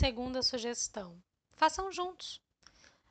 Segunda 0.00 0.44
sugestão: 0.44 1.20
façam 1.56 1.90
juntos. 1.90 2.40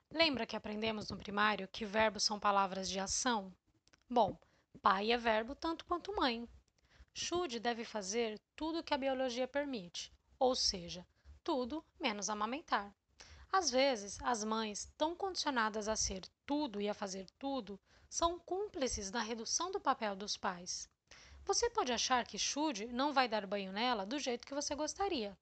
Lembra 0.10 0.46
que 0.46 0.56
aprendemos 0.56 1.10
no 1.10 1.18
primário 1.18 1.68
que 1.68 1.84
verbos 1.84 2.24
são 2.24 2.40
palavras 2.40 2.88
de 2.90 2.98
ação? 2.98 3.54
Bom, 4.10 4.38
pai 4.82 5.12
é 5.12 5.18
verbo 5.18 5.54
tanto 5.54 5.84
quanto 5.84 6.16
mãe. 6.16 6.48
Should 7.14 7.60
deve 7.60 7.84
fazer 7.84 8.40
tudo 8.56 8.80
o 8.80 8.84
que 8.84 8.94
a 8.94 8.98
biologia 8.98 9.46
permite, 9.50 10.14
ou 10.40 10.56
seja, 10.56 11.06
tudo 11.44 11.84
menos 12.00 12.30
amamentar. 12.30 12.96
Às 13.52 13.70
vezes, 13.70 14.18
as 14.24 14.46
mães, 14.46 14.90
tão 14.98 15.14
condicionadas 15.14 15.90
a 15.90 15.96
ser 15.98 16.22
tudo 16.46 16.80
e 16.80 16.88
a 16.88 16.94
fazer 16.94 17.30
tudo, 17.38 17.78
são 18.10 18.40
cúmplices 18.40 19.12
na 19.12 19.20
redução 19.20 19.74
do 19.74 19.82
papel 19.82 20.16
dos 20.16 20.38
pais. 20.38 20.90
Você 21.44 21.70
pode 21.70 21.92
achar 21.92 22.26
que 22.26 22.40
Should 22.40 22.86
não 22.94 23.12
vai 23.12 23.28
dar 23.28 23.46
banho 23.46 23.74
nela 23.74 24.06
do 24.06 24.18
jeito 24.18 24.48
que 24.48 24.56
você 24.56 24.74
gostaria, 24.74 25.38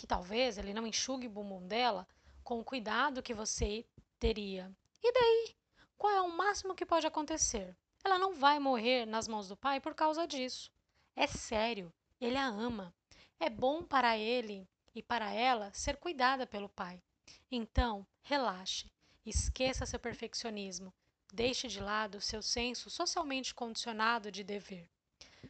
que 0.00 0.06
talvez 0.06 0.56
ele 0.56 0.72
não 0.72 0.86
enxugue 0.86 1.26
o 1.26 1.30
bumbum 1.30 1.68
dela 1.68 2.08
com 2.42 2.58
o 2.58 2.64
cuidado 2.64 3.22
que 3.22 3.34
você 3.34 3.84
teria. 4.18 4.74
E 5.02 5.12
daí? 5.12 5.54
Qual 5.98 6.10
é 6.10 6.22
o 6.22 6.34
máximo 6.34 6.74
que 6.74 6.86
pode 6.86 7.06
acontecer? 7.06 7.76
Ela 8.02 8.18
não 8.18 8.32
vai 8.32 8.58
morrer 8.58 9.04
nas 9.04 9.28
mãos 9.28 9.46
do 9.46 9.58
pai 9.58 9.78
por 9.78 9.94
causa 9.94 10.26
disso. 10.26 10.72
É 11.14 11.26
sério, 11.26 11.92
ele 12.18 12.38
a 12.38 12.46
ama. 12.46 12.94
É 13.38 13.50
bom 13.50 13.84
para 13.84 14.16
ele 14.16 14.66
e 14.94 15.02
para 15.02 15.34
ela 15.34 15.70
ser 15.74 15.98
cuidada 15.98 16.46
pelo 16.46 16.70
pai. 16.70 17.02
Então, 17.50 18.06
relaxe, 18.22 18.90
esqueça 19.26 19.84
seu 19.84 20.00
perfeccionismo, 20.00 20.94
deixe 21.30 21.68
de 21.68 21.78
lado 21.78 22.22
seu 22.22 22.40
senso 22.40 22.88
socialmente 22.88 23.54
condicionado 23.54 24.32
de 24.32 24.42
dever. 24.42 24.88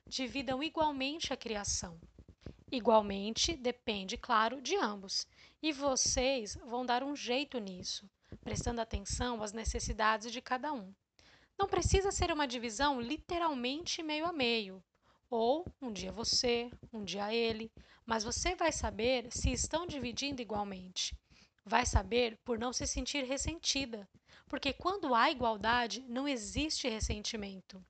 Dividam 0.09 0.61
igualmente 0.61 1.33
a 1.33 1.37
criação. 1.37 2.01
Igualmente 2.73 3.57
depende, 3.57 4.17
claro, 4.17 4.63
de 4.63 4.77
ambos, 4.77 5.27
e 5.61 5.73
vocês 5.73 6.57
vão 6.65 6.87
dar 6.87 7.03
um 7.03 7.17
jeito 7.17 7.59
nisso, 7.59 8.09
prestando 8.45 8.81
atenção 8.81 9.43
às 9.43 9.53
necessidades 9.53 10.31
de 10.31 10.41
cada 10.41 10.73
um. 10.73 10.95
Não 11.59 11.67
precisa 11.67 12.13
ser 12.13 12.31
uma 12.31 12.47
divisão 12.47 13.01
literalmente 13.01 14.05
meio 14.05 14.25
a 14.25 14.33
meio, 14.33 14.81
ou 15.29 15.67
um 15.83 15.93
dia 15.93 16.13
você, 16.13 16.71
um 16.93 17.05
dia 17.05 17.35
ele, 17.35 17.73
mas 18.07 18.23
você 18.23 18.55
vai 18.55 18.71
saber 18.71 19.27
se 19.33 19.51
estão 19.51 19.85
dividindo 19.85 20.41
igualmente. 20.41 21.17
Vai 21.65 21.85
saber 21.85 22.39
por 22.45 22.57
não 22.57 22.73
se 22.73 22.87
sentir 22.87 23.25
ressentida, 23.25 24.09
porque 24.49 24.73
quando 24.73 25.13
há 25.13 25.29
igualdade, 25.29 26.05
não 26.09 26.29
existe 26.29 26.89
ressentimento. 26.89 27.85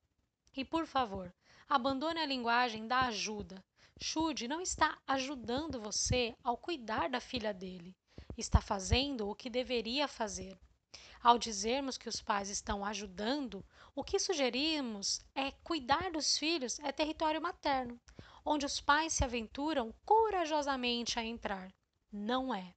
E 0.57 0.65
por 0.65 0.87
favor, 0.87 1.33
abandone 1.69 2.19
a 2.19 2.27
linguagem 2.27 2.87
da 2.87 3.03
ajuda. 3.03 3.63
Should 4.03 4.49
não 4.49 4.63
está 4.63 4.99
ajudando 5.07 5.81
você 5.81 6.35
ao 6.43 6.57
cuidar 6.57 7.11
da 7.11 7.21
filha 7.21 7.53
dele, 7.53 7.95
está 8.37 8.61
fazendo 8.61 9.29
o 9.29 9.35
que 9.35 9.51
deveria 9.51 10.09
fazer. 10.09 10.59
Ao 11.23 11.39
dizermos 11.39 11.99
que 11.99 12.09
os 12.09 12.23
pais 12.23 12.49
estão 12.49 12.83
ajudando, 12.83 13.63
o 13.95 14.03
que 14.03 14.19
sugerimos 14.19 15.21
é 15.35 15.51
cuidar 15.63 16.11
dos 16.11 16.39
filhos 16.39 16.79
é 16.81 16.91
território 16.91 17.43
materno, 17.43 18.01
onde 18.43 18.65
os 18.65 18.81
pais 18.81 19.13
se 19.13 19.23
aventuram 19.23 19.95
corajosamente 20.03 21.19
a 21.19 21.25
entrar. 21.25 21.71
Não 22.11 22.55
é. 22.55 22.75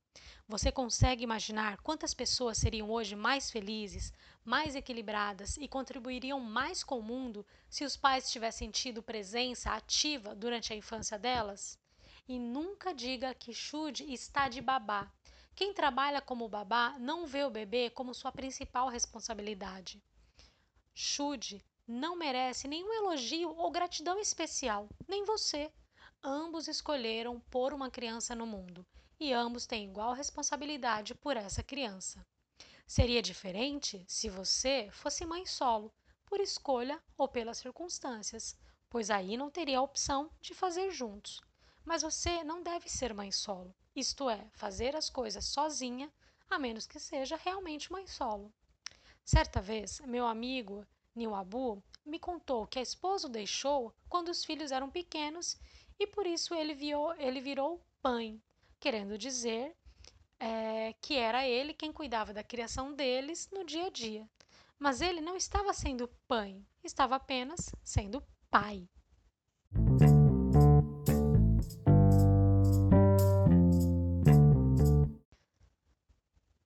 Você 0.48 0.72
consegue 0.72 1.24
imaginar 1.24 1.78
quantas 1.78 2.14
pessoas 2.14 2.58
seriam 2.58 2.92
hoje 2.92 3.16
mais 3.16 3.50
felizes, 3.50 4.14
mais 4.44 4.76
equilibradas 4.76 5.58
e 5.58 5.68
contribuiriam 5.68 6.40
mais 6.40 6.84
com 6.84 7.00
o 7.00 7.02
mundo 7.02 7.46
se 7.70 7.86
os 7.86 7.98
pais 7.98 8.30
tivessem 8.30 8.70
tido 8.70 9.02
presença 9.02 9.72
ativa 9.72 10.36
durante 10.36 10.72
a 10.72 10.76
infância 10.76 11.18
delas? 11.18 11.80
E 12.28 12.38
nunca 12.38 12.94
diga 12.94 13.34
que 13.34 13.54
Should 13.54 14.04
está 14.14 14.48
de 14.48 14.62
babá. 14.62 15.12
Quem 15.56 15.74
trabalha 15.74 16.22
como 16.22 16.50
babá 16.50 16.96
não 17.00 17.26
vê 17.26 17.44
o 17.44 17.50
bebê 17.50 17.90
como 17.90 18.14
sua 18.14 18.32
principal 18.32 18.90
responsabilidade. 18.90 20.04
Should 20.94 21.64
não 21.88 22.16
merece 22.16 22.68
nenhum 22.68 22.94
elogio 22.94 23.50
ou 23.56 23.72
gratidão 23.72 24.20
especial, 24.20 24.88
nem 25.08 25.24
você. 25.26 25.72
Ambos 26.22 26.68
escolheram 26.68 27.40
pôr 27.50 27.74
uma 27.74 27.90
criança 27.90 28.36
no 28.36 28.46
mundo 28.46 28.86
e 29.24 29.34
ambos 29.34 29.66
têm 29.66 29.86
igual 29.86 30.14
responsabilidade 30.14 31.16
por 31.16 31.38
essa 31.38 31.64
criança. 31.64 32.26
Seria 32.86 33.22
diferente 33.22 34.04
se 34.08 34.30
você 34.30 34.90
fosse 34.92 35.26
mãe 35.26 35.46
solo, 35.46 35.94
por 36.26 36.40
escolha 36.40 37.02
ou 37.18 37.28
pelas 37.28 37.58
circunstâncias, 37.58 38.58
pois 38.90 39.10
aí 39.10 39.38
não 39.38 39.50
teria 39.50 39.80
a 39.80 39.84
opção 39.84 40.30
de 40.42 40.54
fazer 40.54 40.92
juntos. 40.92 41.42
Mas 41.86 42.02
você 42.02 42.44
não 42.44 42.62
deve 42.62 42.90
ser 42.90 43.14
mãe 43.14 43.32
solo 43.32 43.74
isto 43.96 44.28
é, 44.28 44.50
fazer 44.54 44.96
as 44.96 45.10
coisas 45.10 45.46
sozinha, 45.46 46.12
a 46.50 46.58
menos 46.58 46.88
que 46.88 47.00
seja 47.00 47.36
realmente 47.36 47.92
mãe 47.92 48.08
solo. 48.08 48.52
Certa 49.24 49.62
vez, 49.62 50.00
meu 50.02 50.26
amigo 50.26 50.86
Niwabu 51.16 51.84
me 52.04 52.18
contou 52.18 52.66
que 52.66 52.80
a 52.80 52.82
esposa 52.82 53.28
o 53.28 53.30
deixou 53.30 53.94
quando 54.10 54.30
os 54.30 54.44
filhos 54.44 54.72
eram 54.72 54.90
pequenos 54.90 55.58
e 56.00 56.08
por 56.08 56.26
isso 56.26 56.56
ele, 56.56 56.74
viou, 56.74 57.14
ele 57.16 57.40
virou 57.40 57.86
pai, 58.02 58.42
querendo 58.84 59.18
dizer 59.18 59.74
é, 60.38 60.92
que 61.00 61.16
era 61.16 61.48
ele 61.48 61.74
quem 61.74 61.94
cuidava 61.94 62.34
da 62.34 62.44
criação 62.44 62.94
deles 62.94 63.50
no 63.50 63.64
dia 63.64 63.86
a 63.86 63.90
dia. 63.90 64.30
Mas 64.78 65.00
ele 65.00 65.22
não 65.22 65.38
estava 65.38 65.74
sendo 65.74 66.06
pai, 66.28 66.62
estava 66.84 67.16
apenas 67.16 67.72
sendo 67.82 68.22
pai. 68.52 68.90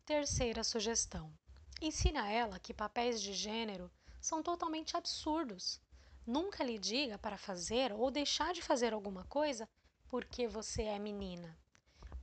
Terceira 0.04 0.64
sugestão: 0.64 1.32
ensine 1.80 2.18
a 2.18 2.32
ela 2.32 2.58
que 2.58 2.74
papéis 2.74 3.22
de 3.22 3.32
gênero 3.32 3.92
são 4.20 4.42
totalmente 4.42 4.98
absurdos. 4.98 5.80
Nunca 6.26 6.64
lhe 6.64 6.80
diga 6.80 7.20
para 7.20 7.38
fazer 7.38 7.94
ou 7.94 8.10
deixar 8.10 8.56
de 8.56 8.64
fazer 8.64 8.92
alguma 8.92 9.24
coisa 9.26 9.70
porque 10.10 10.48
você 10.48 10.82
é 10.82 10.98
menina. 10.98 11.56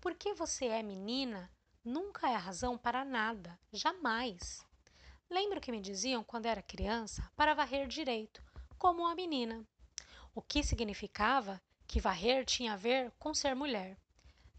Porque 0.04 0.34
você 0.34 0.66
é 0.66 0.82
menina 0.82 1.50
nunca 1.82 2.28
é 2.28 2.34
razão 2.34 2.76
para 2.76 3.06
nada, 3.06 3.58
jamais. 3.72 4.62
Lembro 5.30 5.62
que 5.62 5.72
me 5.72 5.80
diziam 5.80 6.22
quando 6.22 6.44
era 6.44 6.60
criança 6.60 7.26
para 7.34 7.54
varrer 7.54 7.88
direito, 7.88 8.42
como 8.76 9.06
a 9.06 9.14
menina, 9.14 9.66
o 10.34 10.42
que 10.42 10.62
significava 10.62 11.58
que 11.86 12.02
varrer 12.02 12.44
tinha 12.44 12.74
a 12.74 12.76
ver 12.76 13.12
com 13.12 13.32
ser 13.32 13.56
mulher. 13.56 13.96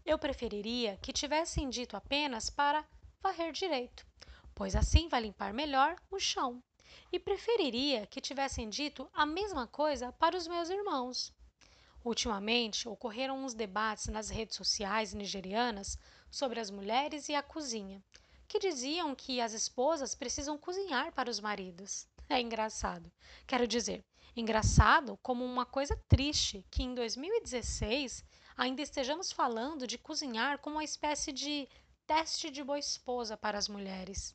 Eu 0.04 0.18
preferiria 0.18 0.96
que 0.96 1.12
tivessem 1.12 1.70
dito 1.70 1.96
apenas 1.96 2.50
para 2.50 2.84
varrer 3.22 3.52
direito, 3.52 4.04
pois 4.52 4.74
assim 4.74 5.08
vai 5.08 5.20
limpar 5.20 5.54
melhor 5.54 5.94
o 6.10 6.18
chão. 6.18 6.60
E 7.12 7.20
preferiria 7.20 8.04
que 8.08 8.20
tivessem 8.20 8.68
dito 8.68 9.08
a 9.12 9.24
mesma 9.24 9.68
coisa 9.68 10.10
para 10.10 10.36
os 10.36 10.48
meus 10.48 10.70
irmãos. 10.70 11.32
Ultimamente, 12.06 12.88
ocorreram 12.88 13.44
uns 13.44 13.52
debates 13.52 14.06
nas 14.06 14.30
redes 14.30 14.54
sociais 14.54 15.12
nigerianas 15.12 15.98
sobre 16.30 16.60
as 16.60 16.70
mulheres 16.70 17.28
e 17.28 17.34
a 17.34 17.42
cozinha, 17.42 18.00
que 18.46 18.60
diziam 18.60 19.12
que 19.12 19.40
as 19.40 19.52
esposas 19.52 20.14
precisam 20.14 20.56
cozinhar 20.56 21.10
para 21.10 21.28
os 21.28 21.40
maridos. 21.40 22.06
É 22.28 22.40
engraçado. 22.40 23.10
Quero 23.44 23.66
dizer, 23.66 24.04
engraçado 24.36 25.18
como 25.20 25.44
uma 25.44 25.66
coisa 25.66 26.00
triste 26.06 26.64
que 26.70 26.84
em 26.84 26.94
2016 26.94 28.24
ainda 28.56 28.82
estejamos 28.82 29.32
falando 29.32 29.84
de 29.84 29.98
cozinhar 29.98 30.60
como 30.60 30.76
uma 30.76 30.84
espécie 30.84 31.32
de 31.32 31.68
teste 32.06 32.52
de 32.52 32.62
boa 32.62 32.78
esposa 32.78 33.36
para 33.36 33.58
as 33.58 33.66
mulheres. 33.66 34.32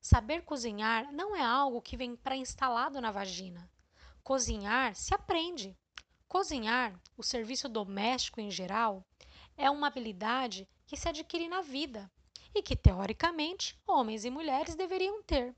Saber 0.00 0.42
cozinhar 0.42 1.12
não 1.12 1.34
é 1.34 1.42
algo 1.42 1.82
que 1.82 1.96
vem 1.96 2.14
pré-instalado 2.14 3.00
na 3.00 3.10
vagina. 3.10 3.68
Cozinhar 4.22 4.94
se 4.94 5.12
aprende. 5.12 5.76
Cozinhar, 6.30 6.98
o 7.14 7.22
serviço 7.22 7.68
doméstico 7.68 8.40
em 8.40 8.50
geral, 8.50 9.04
é 9.54 9.70
uma 9.70 9.88
habilidade 9.88 10.66
que 10.86 10.96
se 10.96 11.06
adquire 11.06 11.46
na 11.46 11.60
vida 11.60 12.10
e 12.54 12.62
que, 12.62 12.74
teoricamente, 12.74 13.78
homens 13.86 14.24
e 14.24 14.30
mulheres 14.30 14.74
deveriam 14.74 15.22
ter. 15.22 15.54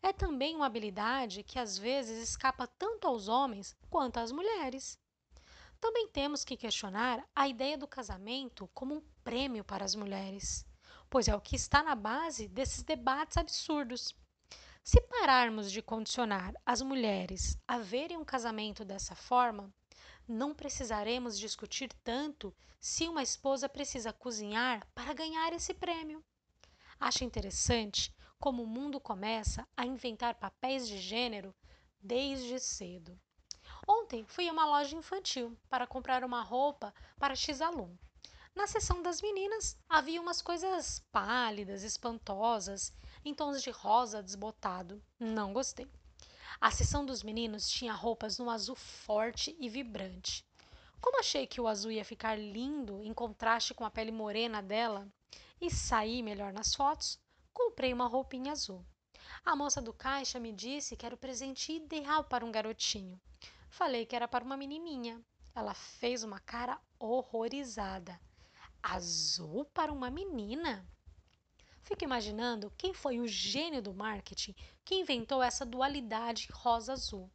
É 0.00 0.12
também 0.12 0.54
uma 0.54 0.66
habilidade 0.66 1.42
que 1.42 1.58
às 1.58 1.76
vezes 1.76 2.22
escapa 2.22 2.68
tanto 2.68 3.08
aos 3.08 3.26
homens 3.26 3.74
quanto 3.90 4.18
às 4.18 4.30
mulheres. 4.30 4.96
Também 5.80 6.06
temos 6.06 6.44
que 6.44 6.56
questionar 6.56 7.28
a 7.34 7.48
ideia 7.48 7.76
do 7.76 7.88
casamento 7.88 8.70
como 8.72 8.94
um 8.94 9.02
prêmio 9.24 9.64
para 9.64 9.84
as 9.84 9.96
mulheres 9.96 10.64
pois 11.12 11.28
é 11.28 11.36
o 11.36 11.40
que 11.42 11.54
está 11.54 11.82
na 11.82 11.94
base 11.94 12.48
desses 12.48 12.82
debates 12.82 13.36
absurdos. 13.36 14.14
Se 14.82 14.98
pararmos 15.02 15.70
de 15.70 15.82
condicionar 15.82 16.54
as 16.64 16.80
mulheres 16.80 17.58
a 17.68 17.76
verem 17.76 18.16
um 18.16 18.24
casamento 18.24 18.82
dessa 18.82 19.14
forma, 19.14 19.70
não 20.26 20.54
precisaremos 20.54 21.38
discutir 21.38 21.92
tanto 22.04 22.54
se 22.80 23.08
uma 23.08 23.22
esposa 23.22 23.68
precisa 23.68 24.12
cozinhar 24.12 24.86
para 24.94 25.12
ganhar 25.12 25.52
esse 25.52 25.72
prêmio. 25.72 26.24
Acho 26.98 27.24
interessante 27.24 28.14
como 28.38 28.62
o 28.62 28.66
mundo 28.66 28.98
começa 28.98 29.66
a 29.76 29.86
inventar 29.86 30.34
papéis 30.34 30.88
de 30.88 30.98
gênero 30.98 31.54
desde 32.00 32.58
cedo. 32.58 33.18
Ontem 33.86 34.24
fui 34.26 34.48
a 34.48 34.52
uma 34.52 34.66
loja 34.66 34.96
infantil 34.96 35.56
para 35.68 35.86
comprar 35.86 36.24
uma 36.24 36.42
roupa 36.42 36.94
para 37.18 37.34
X-alum. 37.34 37.96
Na 38.54 38.66
seção 38.66 39.02
das 39.02 39.22
meninas 39.22 39.78
havia 39.88 40.20
umas 40.20 40.42
coisas 40.42 41.02
pálidas, 41.10 41.82
espantosas, 41.82 42.92
em 43.24 43.34
tons 43.34 43.62
de 43.62 43.70
rosa 43.70 44.22
desbotado. 44.22 45.02
Não 45.18 45.52
gostei. 45.52 45.88
A 46.60 46.70
seção 46.70 47.04
dos 47.04 47.22
meninos 47.22 47.68
tinha 47.68 47.92
roupas 47.92 48.38
num 48.38 48.50
azul 48.50 48.76
forte 48.76 49.56
e 49.58 49.68
vibrante. 49.68 50.44
Como 51.00 51.18
achei 51.18 51.46
que 51.46 51.60
o 51.60 51.66
azul 51.66 51.90
ia 51.90 52.04
ficar 52.04 52.38
lindo 52.38 53.02
em 53.02 53.12
contraste 53.12 53.74
com 53.74 53.84
a 53.84 53.90
pele 53.90 54.12
morena 54.12 54.62
dela 54.62 55.08
e 55.60 55.70
sair 55.70 56.22
melhor 56.22 56.52
nas 56.52 56.74
fotos, 56.74 57.18
comprei 57.52 57.92
uma 57.92 58.06
roupinha 58.06 58.52
azul. 58.52 58.84
A 59.44 59.56
moça 59.56 59.82
do 59.82 59.92
caixa 59.92 60.38
me 60.38 60.52
disse 60.52 60.96
que 60.96 61.04
era 61.04 61.14
o 61.14 61.18
presente 61.18 61.72
ideal 61.72 62.24
para 62.24 62.44
um 62.44 62.52
garotinho. 62.52 63.20
Falei 63.68 64.06
que 64.06 64.14
era 64.14 64.28
para 64.28 64.44
uma 64.44 64.56
menininha. 64.56 65.20
Ela 65.54 65.74
fez 65.74 66.22
uma 66.22 66.38
cara 66.38 66.80
horrorizada. 66.98 68.20
Azul 68.82 69.64
para 69.66 69.92
uma 69.92 70.10
menina? 70.10 70.86
Fico 71.82 72.04
imaginando 72.04 72.72
quem 72.78 72.94
foi 72.94 73.18
o 73.18 73.26
gênio 73.26 73.82
do 73.82 73.92
marketing 73.92 74.54
que 74.84 74.94
inventou 74.94 75.42
essa 75.42 75.66
dualidade 75.66 76.48
rosa-azul. 76.52 77.28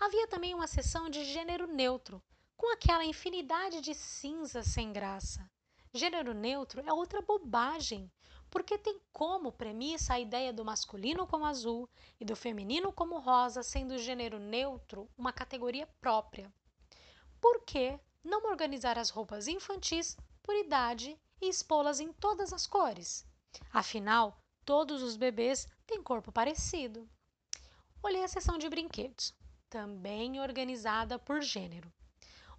Havia 0.00 0.26
também 0.26 0.54
uma 0.54 0.66
seção 0.66 1.10
de 1.10 1.24
gênero 1.24 1.66
neutro, 1.66 2.22
com 2.56 2.72
aquela 2.72 3.04
infinidade 3.04 3.80
de 3.82 3.94
cinzas 3.94 4.66
sem 4.66 4.92
graça. 4.92 5.48
Gênero 5.92 6.32
neutro 6.32 6.82
é 6.86 6.92
outra 6.92 7.20
bobagem, 7.20 8.10
porque 8.50 8.78
tem 8.78 8.98
como 9.12 9.52
premissa 9.52 10.14
a 10.14 10.20
ideia 10.20 10.52
do 10.52 10.64
masculino 10.64 11.26
como 11.26 11.44
azul 11.44 11.88
e 12.18 12.24
do 12.24 12.34
feminino 12.34 12.90
como 12.92 13.18
rosa, 13.18 13.62
sendo 13.62 13.94
o 13.94 13.98
gênero 13.98 14.38
neutro 14.38 15.08
uma 15.18 15.32
categoria 15.32 15.86
própria. 16.00 16.52
Por 17.40 17.62
que 17.64 17.98
não 18.24 18.48
organizar 18.50 18.98
as 18.98 19.10
roupas 19.10 19.46
infantis 19.46 20.16
por 20.42 20.54
idade 20.54 21.18
e 21.40 21.48
expô-las 21.48 22.00
em 22.00 22.12
todas 22.12 22.52
as 22.52 22.66
cores? 22.66 23.26
Afinal, 23.72 24.40
todos 24.64 25.02
os 25.02 25.16
bebês 25.16 25.66
têm 25.86 26.02
corpo 26.02 26.32
parecido. 26.32 27.08
Olhei 28.02 28.22
a 28.22 28.28
seção 28.28 28.58
de 28.58 28.68
brinquedos, 28.68 29.34
também 29.68 30.40
organizada 30.40 31.18
por 31.18 31.42
gênero. 31.42 31.92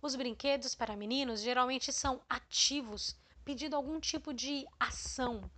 Os 0.02 0.16
brinquedos 0.16 0.76
para 0.76 0.96
meninos 0.96 1.42
geralmente 1.42 1.92
são 1.92 2.22
ativos, 2.30 3.16
pedindo 3.44 3.76
algum 3.76 4.00
tipo 4.00 4.34
de 4.34 4.66
ação, 4.80 5.50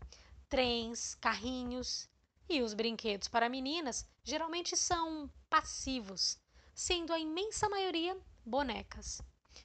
trens, 0.47 1.15
carrinhos. 1.15 2.07
E 2.47 2.61
os 2.61 2.73
brinquedos 2.73 3.27
para 3.27 3.49
meninas 3.49 4.07
geralmente 4.23 4.75
são 4.75 5.29
passivos, 5.49 6.39
sendo 6.73 7.13
a 7.13 7.19
imensa 7.19 7.69
maioria 7.69 8.17
bonecas. 8.45 9.21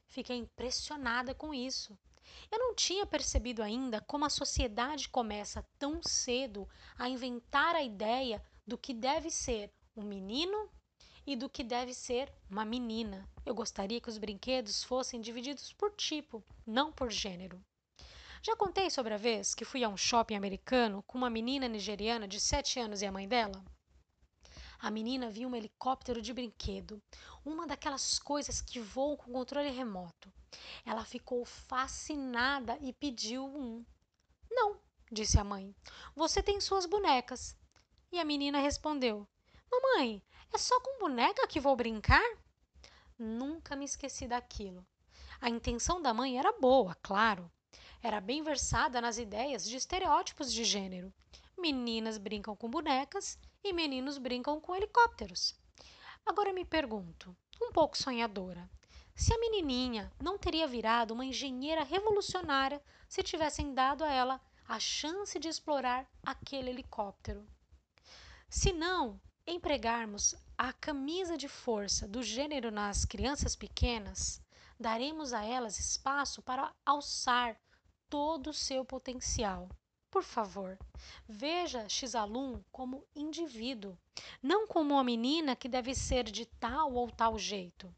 Fiquei 0.07 0.37
impressionada 0.37 1.35
com 1.35 1.55
isso. 1.55 1.97
Eu 2.51 2.59
não 2.59 2.75
tinha 2.75 3.07
percebido 3.07 3.63
ainda 3.63 4.01
como 4.01 4.25
a 4.25 4.31
sociedade 4.31 5.09
começa 5.09 5.67
tão 5.79 6.03
cedo 6.03 6.69
a 6.99 7.09
inventar 7.09 7.75
a 7.75 7.83
ideia 7.83 8.43
do 8.67 8.79
que 8.79 8.95
deve 8.95 9.31
ser 9.31 9.73
um 9.97 10.03
menino 10.03 10.71
e 11.27 11.37
do 11.37 11.49
que 11.49 11.65
deve 11.65 11.95
ser 11.95 12.33
uma 12.51 12.65
menina. 12.65 13.29
Eu 13.45 13.55
gostaria 13.55 14.01
que 14.01 14.09
os 14.09 14.19
brinquedos 14.19 14.83
fossem 14.85 15.21
divididos 15.21 15.73
por 15.73 15.91
tipo, 15.93 16.45
não 16.67 16.93
por 16.93 17.11
gênero. 17.11 17.61
Já 18.43 18.55
contei 18.57 18.91
sobre 18.91 19.15
a 19.15 19.19
vez 19.19 19.55
que 19.55 19.65
fui 19.65 19.83
a 19.83 19.89
um 19.89 19.97
shopping 19.97 20.37
americano 20.37 21.03
com 21.05 21.17
uma 21.17 21.31
menina 21.31 21.67
nigeriana 21.67 22.29
de 22.29 22.39
7 22.39 22.79
anos 22.79 23.01
e 23.01 23.07
a 23.07 23.13
mãe 23.13 23.27
dela? 23.27 23.65
A 24.85 24.91
menina 24.91 25.31
viu 25.31 25.49
um 25.49 25.57
helicóptero 25.57 26.21
de 26.21 26.31
brinquedo, 26.35 27.03
uma 27.43 27.67
daquelas 27.67 28.19
coisas 28.19 28.61
que 28.61 28.79
voam 28.79 29.17
com 29.17 29.33
controle 29.33 29.71
remoto. 29.71 30.31
Ela 30.85 31.07
ficou 31.07 31.43
fascinada 31.47 32.77
e 32.83 32.93
pediu 32.93 33.47
um. 33.47 33.83
Não, 34.51 34.79
disse 35.11 35.41
a 35.41 35.43
mãe. 35.43 35.75
Você 36.15 36.43
tem 36.43 36.61
suas 36.61 36.85
bonecas. 36.85 37.57
E 38.13 38.21
a 38.21 38.27
menina 38.27 38.59
respondeu: 38.59 39.27
Mamãe, 39.73 40.23
é 40.53 40.59
só 40.59 40.79
com 40.81 40.99
boneca 40.99 41.49
que 41.49 41.59
vou 41.59 41.75
brincar? 41.75 42.37
Nunca 43.19 43.75
me 43.75 43.87
esqueci 43.87 44.29
daquilo. 44.29 44.87
A 45.41 45.49
intenção 45.49 46.03
da 46.03 46.13
mãe 46.13 46.39
era 46.39 46.53
boa, 46.61 46.95
claro. 46.97 47.51
Era 48.03 48.21
bem 48.21 48.43
versada 48.43 49.01
nas 49.01 49.17
ideias 49.17 49.65
de 49.65 49.79
estereótipos 49.79 50.53
de 50.53 50.63
gênero. 50.63 51.11
Meninas 51.57 52.19
brincam 52.19 52.55
com 52.55 52.69
bonecas 52.69 53.39
e 53.65 53.73
meninos 53.73 54.19
brincam 54.19 54.61
com 54.61 54.77
helicópteros. 54.77 55.59
Agora 56.25 56.53
me 56.53 56.65
pergunto, 56.65 57.35
um 57.61 57.73
pouco 57.73 57.97
sonhadora, 57.97 58.71
se 59.15 59.33
a 59.33 59.39
menininha 59.39 60.13
não 60.23 60.37
teria 60.37 60.67
virado 60.67 61.15
uma 61.15 61.25
engenheira 61.25 61.83
revolucionária 61.83 62.83
se 63.09 63.23
tivessem 63.23 63.73
dado 63.73 64.05
a 64.05 64.13
ela 64.13 64.41
a 64.69 64.79
chance 64.79 65.39
de 65.39 65.49
explorar 65.49 66.07
aquele 66.23 66.71
helicóptero. 66.71 67.47
Se 68.49 68.73
não, 68.73 69.21
empregarmos 69.47 70.35
a 70.57 70.73
camisa 70.73 71.37
de 71.37 71.49
força 71.49 72.09
do 72.09 72.23
gênero 72.23 72.71
nas 72.71 73.05
crianças 73.05 73.55
pequenas, 73.55 74.41
daremos 74.79 75.33
a 75.33 75.45
elas 75.45 75.79
espaço 75.79 76.43
para 76.43 76.75
alçar 76.85 77.59
todo 78.09 78.51
o 78.51 78.55
seu 78.55 78.85
potencial. 78.85 79.69
Por 80.15 80.23
favor, 80.23 80.79
veja 81.29 81.89
Xalum 81.89 82.63
como 82.71 83.05
indivíduo, 83.17 83.99
não 84.41 84.65
como 84.65 84.95
uma 84.95 85.03
menina 85.03 85.57
que 85.57 85.69
deve 85.69 85.93
ser 85.93 86.23
de 86.23 86.47
tal 86.47 86.95
ou 86.95 87.11
tal 87.11 87.37
jeito. 87.37 87.93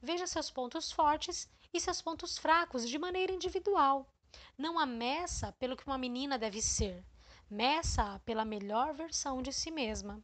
Veja 0.00 0.28
seus 0.28 0.48
pontos 0.48 0.92
fortes 0.92 1.50
e 1.74 1.80
seus 1.80 2.00
pontos 2.00 2.38
fracos 2.38 2.88
de 2.88 2.96
maneira 3.00 3.32
individual. 3.32 4.08
Não 4.56 4.78
a 4.78 4.86
meça 4.86 5.50
pelo 5.54 5.76
que 5.76 5.84
uma 5.84 5.98
menina 5.98 6.38
deve 6.38 6.62
ser, 6.62 7.04
meça-a 7.50 8.20
pela 8.20 8.44
melhor 8.44 8.94
versão 8.94 9.42
de 9.42 9.52
si 9.52 9.72
mesma. 9.72 10.22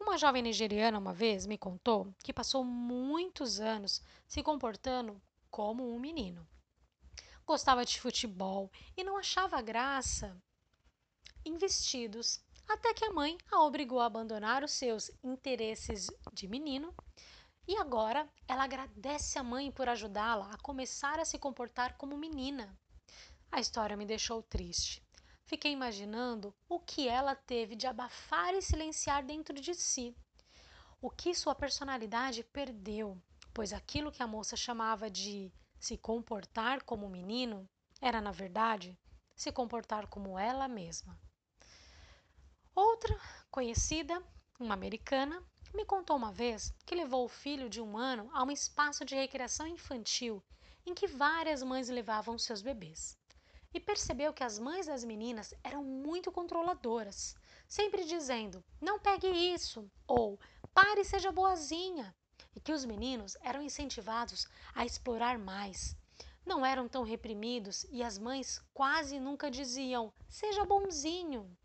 Uma 0.00 0.18
jovem 0.18 0.42
nigeriana 0.42 0.98
uma 0.98 1.14
vez 1.14 1.46
me 1.46 1.56
contou 1.56 2.12
que 2.24 2.32
passou 2.32 2.64
muitos 2.64 3.60
anos 3.60 4.02
se 4.26 4.42
comportando 4.42 5.22
como 5.48 5.94
um 5.94 6.00
menino. 6.00 6.44
Gostava 7.46 7.84
de 7.84 8.00
futebol 8.00 8.68
e 8.96 9.04
não 9.04 9.16
achava 9.16 9.62
graça 9.62 10.36
em 11.46 11.56
vestidos, 11.56 12.40
até 12.68 12.92
que 12.92 13.04
a 13.04 13.12
mãe 13.12 13.38
a 13.52 13.62
obrigou 13.62 14.00
a 14.00 14.06
abandonar 14.06 14.64
os 14.64 14.72
seus 14.72 15.12
interesses 15.22 16.08
de 16.32 16.48
menino 16.48 16.92
e 17.68 17.76
agora 17.76 18.28
ela 18.48 18.64
agradece 18.64 19.38
a 19.38 19.44
mãe 19.44 19.70
por 19.70 19.88
ajudá-la 19.88 20.50
a 20.52 20.58
começar 20.58 21.20
a 21.20 21.24
se 21.24 21.38
comportar 21.38 21.96
como 21.96 22.18
menina. 22.18 22.76
A 23.50 23.60
história 23.60 23.96
me 23.96 24.04
deixou 24.04 24.42
triste. 24.42 25.00
Fiquei 25.44 25.70
imaginando 25.70 26.52
o 26.68 26.80
que 26.80 27.06
ela 27.06 27.36
teve 27.36 27.76
de 27.76 27.86
abafar 27.86 28.52
e 28.52 28.60
silenciar 28.60 29.24
dentro 29.24 29.54
de 29.54 29.72
si. 29.74 30.16
O 31.00 31.08
que 31.08 31.32
sua 31.32 31.54
personalidade 31.54 32.42
perdeu, 32.42 33.16
pois 33.54 33.72
aquilo 33.72 34.10
que 34.10 34.22
a 34.22 34.26
moça 34.26 34.56
chamava 34.56 35.08
de 35.08 35.52
se 35.78 35.96
comportar 35.96 36.82
como 36.82 37.08
menino 37.08 37.68
era, 38.00 38.20
na 38.20 38.32
verdade, 38.32 38.98
se 39.36 39.52
comportar 39.52 40.08
como 40.08 40.36
ela 40.36 40.66
mesma. 40.66 41.16
Outra 42.76 43.18
conhecida, 43.50 44.22
uma 44.60 44.74
americana, 44.74 45.42
me 45.72 45.86
contou 45.86 46.14
uma 46.14 46.30
vez 46.30 46.74
que 46.84 46.94
levou 46.94 47.24
o 47.24 47.28
filho 47.28 47.70
de 47.70 47.80
um 47.80 47.96
ano 47.96 48.28
a 48.34 48.44
um 48.44 48.50
espaço 48.50 49.02
de 49.02 49.14
recreação 49.14 49.66
infantil 49.66 50.44
em 50.84 50.92
que 50.92 51.06
várias 51.06 51.62
mães 51.62 51.88
levavam 51.88 52.36
seus 52.36 52.60
bebês 52.60 53.16
e 53.72 53.80
percebeu 53.80 54.30
que 54.30 54.44
as 54.44 54.58
mães 54.58 54.88
das 54.88 55.04
meninas 55.04 55.54
eram 55.64 55.82
muito 55.82 56.30
controladoras, 56.30 57.34
sempre 57.66 58.04
dizendo: 58.04 58.62
não 58.78 59.00
pegue 59.00 59.26
isso, 59.26 59.90
ou 60.06 60.38
pare 60.74 61.00
e 61.00 61.04
seja 61.04 61.32
boazinha, 61.32 62.14
e 62.54 62.60
que 62.60 62.74
os 62.74 62.84
meninos 62.84 63.38
eram 63.40 63.62
incentivados 63.62 64.46
a 64.74 64.84
explorar 64.84 65.38
mais. 65.38 65.96
Não 66.44 66.64
eram 66.64 66.86
tão 66.86 67.04
reprimidos 67.04 67.84
e 67.84 68.02
as 68.02 68.18
mães 68.18 68.60
quase 68.74 69.18
nunca 69.18 69.50
diziam: 69.50 70.12
seja 70.28 70.62
bonzinho. 70.66 71.56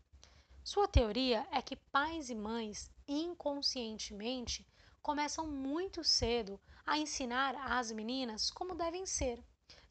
Sua 0.64 0.86
teoria 0.86 1.44
é 1.50 1.60
que 1.60 1.74
pais 1.74 2.30
e 2.30 2.36
mães, 2.36 2.88
inconscientemente, 3.08 4.64
começam 5.02 5.44
muito 5.44 6.04
cedo 6.04 6.60
a 6.86 6.96
ensinar 6.96 7.56
às 7.56 7.90
meninas 7.90 8.48
como 8.48 8.76
devem 8.76 9.04
ser 9.04 9.42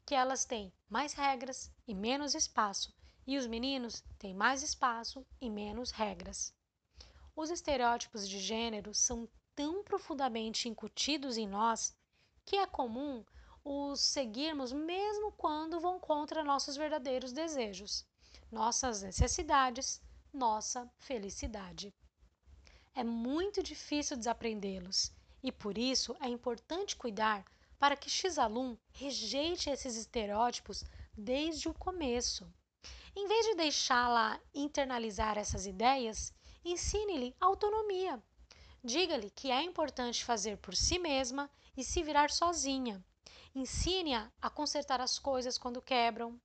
que 0.06 0.14
elas 0.14 0.46
têm 0.46 0.72
mais 0.88 1.12
regras 1.12 1.70
e 1.86 1.94
menos 1.94 2.34
espaço, 2.34 2.92
e 3.26 3.36
os 3.36 3.46
meninos 3.46 4.02
têm 4.18 4.34
mais 4.34 4.62
espaço 4.62 5.26
e 5.40 5.50
menos 5.50 5.90
regras. 5.90 6.54
Os 7.36 7.50
estereótipos 7.50 8.26
de 8.26 8.38
gênero 8.38 8.94
são 8.94 9.28
tão 9.54 9.84
profundamente 9.84 10.70
incutidos 10.70 11.36
em 11.36 11.46
nós 11.46 11.94
que 12.46 12.56
é 12.56 12.66
comum 12.66 13.22
os 13.62 14.00
seguirmos 14.00 14.72
mesmo 14.72 15.32
quando 15.32 15.78
vão 15.78 16.00
contra 16.00 16.42
nossos 16.42 16.76
verdadeiros 16.76 17.30
desejos, 17.30 18.04
nossas 18.50 19.02
necessidades, 19.02 20.00
nossa 20.32 20.90
felicidade. 20.98 21.94
É 22.94 23.04
muito 23.04 23.62
difícil 23.62 24.16
desaprendê-los 24.16 25.12
e 25.42 25.50
por 25.50 25.76
isso 25.76 26.16
é 26.20 26.28
importante 26.28 26.96
cuidar 26.96 27.44
para 27.78 27.96
que 27.96 28.08
X-Alum 28.08 28.76
rejeite 28.92 29.68
esses 29.68 29.96
estereótipos 29.96 30.84
desde 31.16 31.68
o 31.68 31.74
começo. 31.74 32.46
Em 33.14 33.26
vez 33.26 33.46
de 33.46 33.56
deixá-la 33.56 34.40
internalizar 34.54 35.36
essas 35.36 35.66
ideias, 35.66 36.32
ensine-lhe 36.64 37.34
autonomia. 37.40 38.22
Diga-lhe 38.84 39.30
que 39.30 39.50
é 39.50 39.62
importante 39.62 40.24
fazer 40.24 40.56
por 40.58 40.74
si 40.74 40.98
mesma 40.98 41.50
e 41.76 41.84
se 41.84 42.02
virar 42.02 42.30
sozinha. 42.30 43.04
Ensine-a 43.54 44.30
a 44.40 44.48
consertar 44.48 45.00
as 45.00 45.18
coisas 45.18 45.58
quando 45.58 45.82
quebram. 45.82 46.40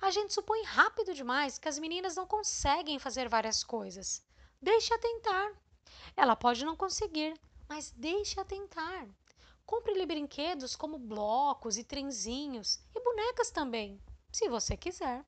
A 0.00 0.10
gente 0.10 0.34
supõe 0.34 0.62
rápido 0.64 1.14
demais 1.14 1.58
que 1.58 1.68
as 1.68 1.78
meninas 1.78 2.16
não 2.16 2.26
conseguem 2.26 2.98
fazer 2.98 3.28
várias 3.28 3.62
coisas. 3.62 4.22
Deixe-a 4.60 4.98
tentar. 4.98 5.52
Ela 6.16 6.36
pode 6.36 6.64
não 6.64 6.76
conseguir, 6.76 7.38
mas 7.68 7.90
deixe-a 7.92 8.44
tentar. 8.44 9.08
Compre-lhe 9.66 10.06
brinquedos 10.06 10.76
como 10.76 10.98
blocos 10.98 11.78
e 11.78 11.84
trenzinhos 11.84 12.80
e 12.94 13.00
bonecas 13.00 13.50
também, 13.50 14.00
se 14.30 14.48
você 14.48 14.76
quiser. 14.76 15.24